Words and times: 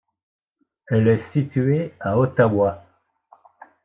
Elle 0.87 1.07
est 1.09 1.19
située 1.19 1.93
à 1.99 2.17
Ottawa. 2.17 2.83